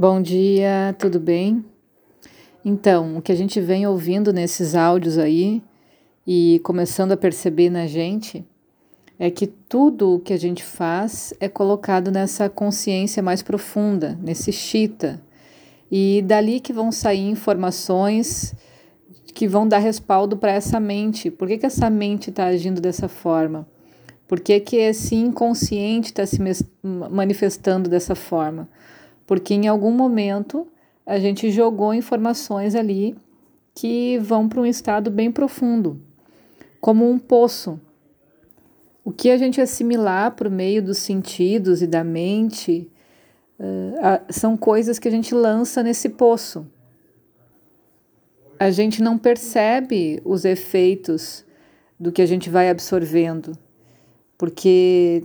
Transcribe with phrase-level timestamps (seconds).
[0.00, 1.62] Bom dia, tudo bem?
[2.64, 5.62] Então, o que a gente vem ouvindo nesses áudios aí
[6.26, 8.42] e começando a perceber na gente
[9.18, 14.50] é que tudo o que a gente faz é colocado nessa consciência mais profunda, nesse
[14.52, 15.20] chita.
[15.92, 18.54] E dali que vão sair informações
[19.34, 21.30] que vão dar respaldo para essa mente.
[21.30, 23.68] Por que, que essa mente está agindo dessa forma?
[24.26, 26.38] Por que, que esse inconsciente está se
[26.82, 28.66] manifestando dessa forma?
[29.30, 30.66] Porque em algum momento
[31.06, 33.16] a gente jogou informações ali
[33.72, 36.02] que vão para um estado bem profundo,
[36.80, 37.80] como um poço.
[39.04, 42.90] O que a gente assimilar por meio dos sentidos e da mente
[43.60, 46.66] uh, são coisas que a gente lança nesse poço.
[48.58, 51.44] A gente não percebe os efeitos
[52.00, 53.56] do que a gente vai absorvendo,
[54.36, 55.22] porque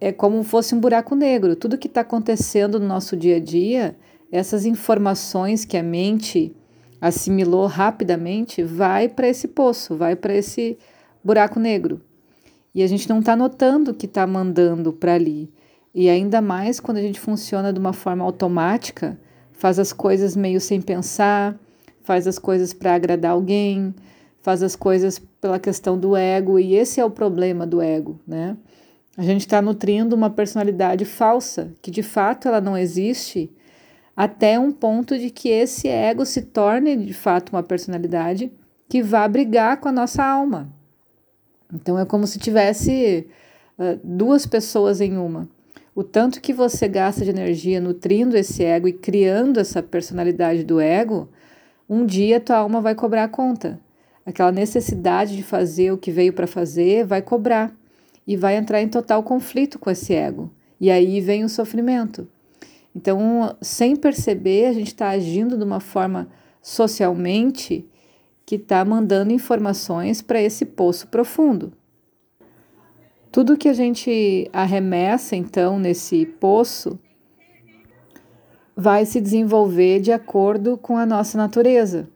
[0.00, 1.54] é como fosse um buraco negro.
[1.54, 3.96] Tudo que está acontecendo no nosso dia a dia,
[4.32, 6.54] essas informações que a mente
[7.00, 10.78] assimilou rapidamente, vai para esse poço, vai para esse
[11.22, 12.00] buraco negro.
[12.74, 15.50] E a gente não está notando que está mandando para ali.
[15.94, 19.18] E ainda mais quando a gente funciona de uma forma automática,
[19.52, 21.58] faz as coisas meio sem pensar,
[22.02, 23.94] faz as coisas para agradar alguém,
[24.40, 28.56] faz as coisas pela questão do ego, e esse é o problema do ego, né?
[29.20, 33.52] A gente está nutrindo uma personalidade falsa, que de fato ela não existe,
[34.16, 38.50] até um ponto de que esse ego se torne de fato uma personalidade
[38.88, 40.72] que vá brigar com a nossa alma.
[41.70, 43.28] Então é como se tivesse
[43.78, 45.46] uh, duas pessoas em uma.
[45.94, 50.80] O tanto que você gasta de energia nutrindo esse ego e criando essa personalidade do
[50.80, 51.28] ego,
[51.86, 53.78] um dia tua alma vai cobrar a conta.
[54.24, 57.78] Aquela necessidade de fazer o que veio para fazer vai cobrar
[58.26, 60.50] e vai entrar em total conflito com esse ego.
[60.80, 62.28] E aí vem o sofrimento.
[62.94, 66.28] Então, sem perceber, a gente está agindo de uma forma
[66.62, 67.88] socialmente
[68.44, 71.72] que está mandando informações para esse poço profundo.
[73.30, 76.98] Tudo que a gente arremessa, então, nesse poço,
[78.74, 82.08] vai se desenvolver de acordo com a nossa natureza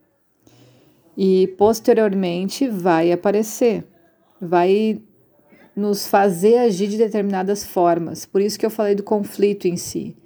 [1.17, 3.85] e posteriormente vai aparecer,
[4.41, 5.01] vai
[5.75, 8.25] nos fazer agir de determinadas formas.
[8.25, 10.17] Por isso que eu falei do conflito em si.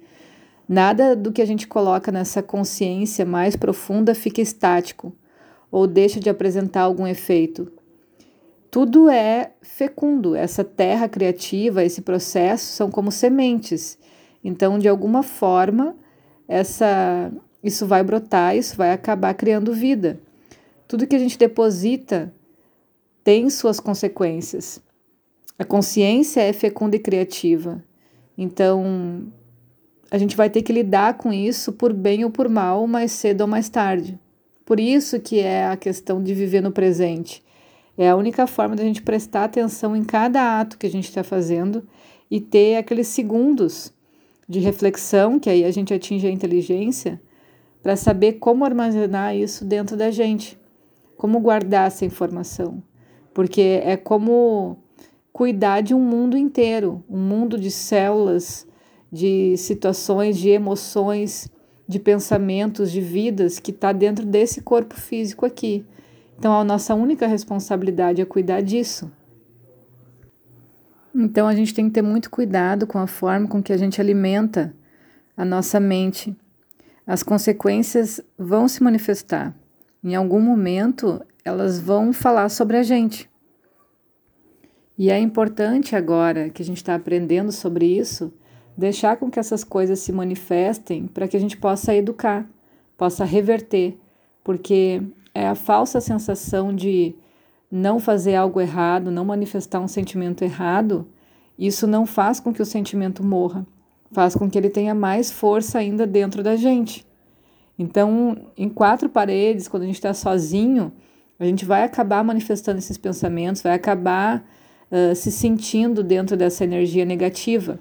[0.67, 5.11] Nada do que a gente coloca nessa consciência mais profunda fica estático
[5.71, 7.71] ou deixa de apresentar algum efeito.
[8.69, 13.97] Tudo é fecundo, essa terra criativa, esse processo são como sementes.
[14.43, 15.95] Então, de alguma forma,
[16.47, 17.31] essa
[17.63, 20.19] isso vai brotar, isso vai acabar criando vida.
[20.87, 22.33] Tudo que a gente deposita
[23.23, 24.81] tem suas consequências.
[25.59, 27.83] A consciência é fecunda e criativa.
[28.37, 29.29] Então,
[30.09, 33.41] a gente vai ter que lidar com isso por bem ou por mal, mais cedo
[33.41, 34.17] ou mais tarde.
[34.65, 37.43] Por isso que é a questão de viver no presente.
[37.97, 41.25] É a única forma da gente prestar atenção em cada ato que a gente está
[41.25, 41.85] fazendo
[42.31, 43.91] e ter aqueles segundos
[44.47, 47.21] de reflexão, que aí a gente atinge a inteligência,
[47.83, 50.57] para saber como armazenar isso dentro da gente,
[51.17, 52.81] como guardar essa informação.
[53.33, 54.77] Porque é como
[55.31, 58.67] cuidar de um mundo inteiro, um mundo de células,
[59.11, 61.49] de situações, de emoções,
[61.87, 65.85] de pensamentos, de vidas que está dentro desse corpo físico aqui.
[66.37, 69.11] Então, a nossa única responsabilidade é cuidar disso.
[71.13, 73.99] Então, a gente tem que ter muito cuidado com a forma com que a gente
[73.99, 74.73] alimenta
[75.35, 76.35] a nossa mente.
[77.05, 79.53] As consequências vão se manifestar.
[80.03, 83.28] Em algum momento, elas vão falar sobre a gente.
[84.99, 88.33] E é importante agora que a gente está aprendendo sobre isso,
[88.77, 92.45] deixar com que essas coisas se manifestem para que a gente possa educar,
[92.97, 93.97] possa reverter,
[94.43, 95.01] porque
[95.33, 97.15] é a falsa sensação de
[97.71, 101.07] não fazer algo errado, não manifestar um sentimento errado,
[101.57, 103.65] isso não faz com que o sentimento morra,
[104.11, 107.07] faz com que ele tenha mais força ainda dentro da gente.
[107.77, 110.91] Então, em quatro paredes, quando a gente está sozinho,
[111.39, 114.43] a gente vai acabar manifestando esses pensamentos, vai acabar
[115.15, 117.79] se sentindo dentro dessa energia negativa.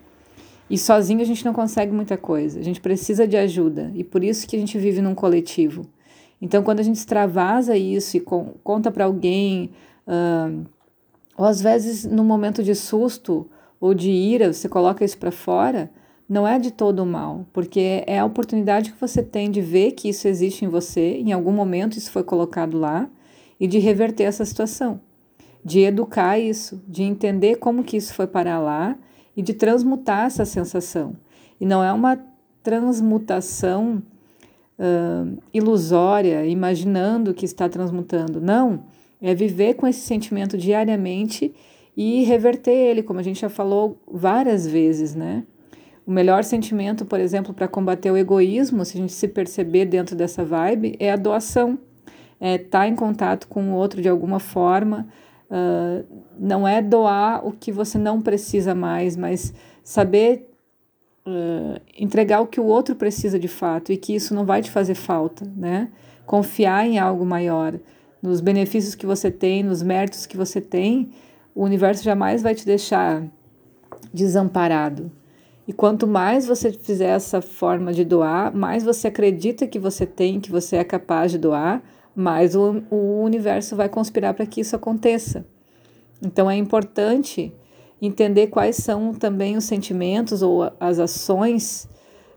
[0.71, 4.23] E sozinho a gente não consegue muita coisa, a gente precisa de ajuda e por
[4.23, 5.87] isso que a gente vive num coletivo.
[6.41, 9.71] Então, quando a gente extravasa isso e com, conta para alguém,
[10.07, 10.65] uh,
[11.37, 13.49] ou às vezes no momento de susto
[13.81, 15.91] ou de ira, você coloca isso para fora,
[16.29, 20.11] não é de todo mal, porque é a oportunidade que você tem de ver que
[20.11, 23.09] isso existe em você, em algum momento isso foi colocado lá,
[23.59, 25.01] e de reverter essa situação
[25.65, 28.97] de educar isso, de entender como que isso foi parar lá
[29.37, 31.15] e de transmutar essa sensação.
[31.61, 32.19] E não é uma
[32.63, 34.03] transmutação
[34.79, 38.41] uh, ilusória, imaginando que está transmutando.
[38.41, 38.85] Não,
[39.21, 41.55] é viver com esse sentimento diariamente
[41.97, 45.45] e reverter ele, como a gente já falou várias vezes, né?
[46.07, 50.17] O melhor sentimento, por exemplo, para combater o egoísmo, se a gente se perceber dentro
[50.17, 51.79] dessa vibe, é a doação.
[52.41, 55.07] É estar tá em contato com o outro de alguma forma.
[55.51, 56.05] Uh,
[56.39, 60.51] não é doar o que você não precisa mais, mas saber
[61.27, 64.71] uh, entregar o que o outro precisa de fato e que isso não vai te
[64.71, 65.91] fazer falta, né?
[66.27, 67.79] Confiar em algo maior,
[68.23, 71.11] nos benefícios que você tem, nos méritos que você tem,
[71.55, 73.25] o universo jamais vai te deixar
[74.13, 75.11] desamparado.
[75.67, 80.41] E quanto mais você fizer essa forma de doar, mais você acredita que você tem,
[80.41, 81.83] que você é capaz de doar,
[82.19, 85.47] mais o, o universo vai conspirar para que isso aconteça.
[86.21, 87.55] Então é importante
[88.03, 91.89] entender quais são também os sentimentos ou as ações,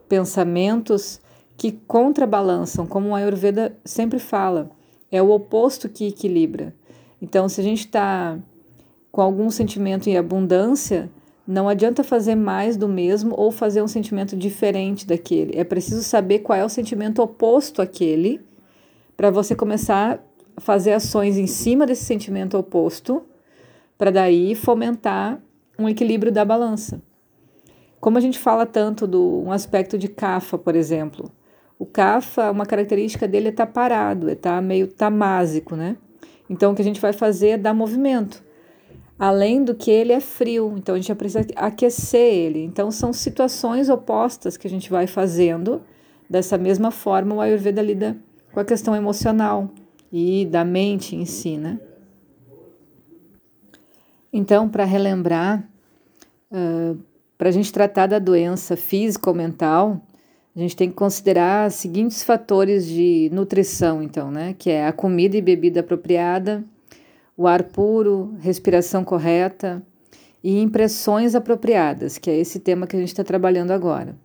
[0.08, 1.20] pensamentos
[1.58, 4.70] que contrabalançam, como a Ayurveda sempre fala,
[5.12, 6.76] é o oposto que equilibra.
[7.22, 8.38] Então, se a gente está
[9.12, 11.10] com algum sentimento em abundância,
[11.46, 15.58] não adianta fazer mais do mesmo ou fazer um sentimento diferente daquele.
[15.58, 18.42] É preciso saber qual é o sentimento oposto àquele
[19.22, 20.20] para você começar
[20.58, 23.22] a fazer ações em cima desse sentimento oposto,
[23.96, 25.40] para daí fomentar
[25.78, 27.00] um equilíbrio da balança.
[28.00, 31.32] Como a gente fala tanto do um aspecto de Kapha, por exemplo,
[31.78, 35.98] o Kapha, uma característica dele é estar tá parado, é estar tá meio tamásico, né?
[36.50, 38.44] Então o que a gente vai fazer é dar movimento.
[39.20, 42.64] Além do que ele é frio, então a gente precisa aquecer ele.
[42.64, 45.84] Então são situações opostas que a gente vai fazendo.
[46.28, 48.18] Dessa mesma forma, o Ayurveda lida
[48.52, 49.70] com a questão emocional
[50.12, 51.80] e da mente em si, né?
[54.34, 55.68] Então, para relembrar,
[56.52, 56.98] uh,
[57.38, 60.02] para a gente tratar da doença física ou mental,
[60.56, 64.56] a gente tem que considerar os seguintes fatores de nutrição, então, né?
[64.58, 66.64] Que é a comida e bebida apropriada,
[67.36, 69.82] o ar puro, respiração correta
[70.44, 74.16] e impressões apropriadas, que é esse tema que a gente está trabalhando agora.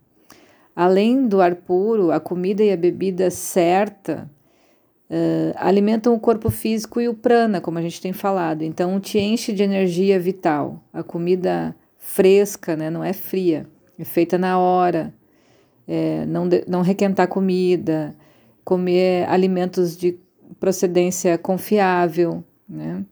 [0.77, 4.29] Além do ar puro, a comida e a bebida certa
[5.09, 8.61] uh, alimentam o corpo físico e o prana, como a gente tem falado.
[8.61, 10.83] Então, te enche de energia vital.
[10.93, 13.65] A comida fresca, né, não é fria,
[13.97, 15.11] é feita na hora.
[15.87, 18.15] É, não, de, não requentar comida,
[18.63, 20.19] comer alimentos de
[20.59, 23.03] procedência confiável, né?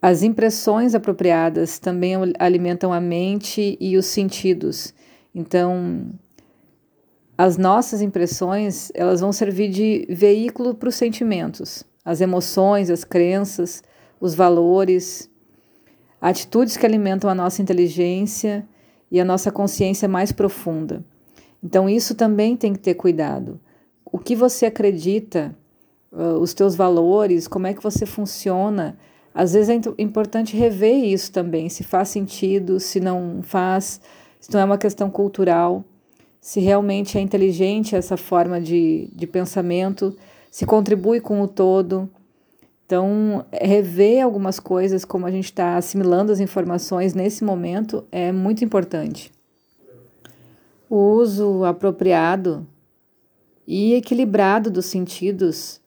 [0.00, 4.94] As impressões apropriadas também alimentam a mente e os sentidos.
[5.34, 6.06] Então,
[7.42, 13.82] as nossas impressões, elas vão servir de veículo para os sentimentos, as emoções, as crenças,
[14.20, 15.30] os valores,
[16.20, 18.68] atitudes que alimentam a nossa inteligência
[19.10, 21.02] e a nossa consciência mais profunda.
[21.64, 23.58] Então, isso também tem que ter cuidado.
[24.04, 25.56] O que você acredita
[26.12, 28.98] os teus valores, como é que você funciona.
[29.32, 33.98] Às vezes é importante rever isso também, se faz sentido, se não faz,
[34.38, 35.86] se não é uma questão cultural,
[36.40, 40.16] se realmente é inteligente essa forma de, de pensamento,
[40.50, 42.08] se contribui com o todo.
[42.86, 48.64] Então, rever algumas coisas, como a gente está assimilando as informações nesse momento, é muito
[48.64, 49.30] importante.
[50.88, 52.66] O uso apropriado
[53.66, 55.80] e equilibrado dos sentidos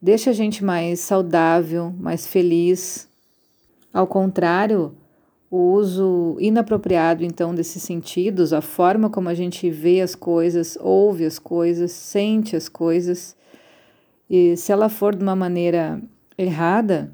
[0.00, 3.08] deixa a gente mais saudável, mais feliz.
[3.92, 4.94] Ao contrário,
[5.56, 11.24] o uso inapropriado então desses sentidos, a forma como a gente vê as coisas, ouve
[11.24, 13.36] as coisas, sente as coisas,
[14.28, 16.00] e se ela for de uma maneira
[16.36, 17.12] errada,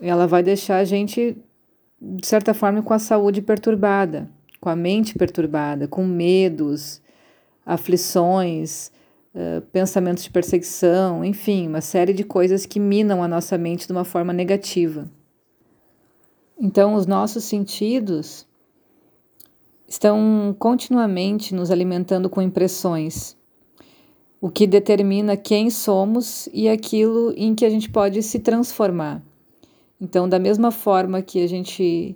[0.00, 1.36] ela vai deixar a gente
[2.00, 4.28] de certa forma com a saúde perturbada,
[4.60, 7.02] com a mente perturbada, com medos,
[7.66, 8.90] aflições,
[9.34, 13.92] uh, pensamentos de perseguição, enfim, uma série de coisas que minam a nossa mente de
[13.92, 15.08] uma forma negativa.
[16.62, 18.46] Então, os nossos sentidos
[19.88, 23.34] estão continuamente nos alimentando com impressões,
[24.42, 29.22] o que determina quem somos e aquilo em que a gente pode se transformar.
[29.98, 32.14] Então, da mesma forma que a gente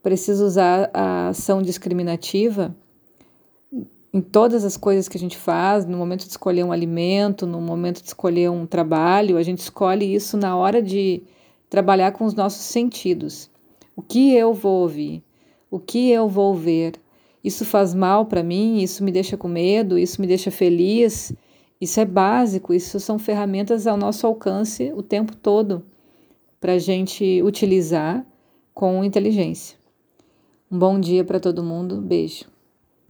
[0.00, 2.72] precisa usar a ação discriminativa,
[4.12, 7.60] em todas as coisas que a gente faz, no momento de escolher um alimento, no
[7.60, 11.24] momento de escolher um trabalho, a gente escolhe isso na hora de
[11.68, 13.50] trabalhar com os nossos sentidos.
[13.96, 15.24] O que eu vou ouvir?
[15.70, 17.00] O que eu vou ver?
[17.42, 18.82] Isso faz mal para mim?
[18.82, 19.98] Isso me deixa com medo?
[19.98, 21.32] Isso me deixa feliz?
[21.80, 25.82] Isso é básico, isso são ferramentas ao nosso alcance o tempo todo
[26.60, 28.26] para a gente utilizar
[28.74, 29.78] com inteligência.
[30.70, 32.55] Um bom dia para todo mundo, beijo.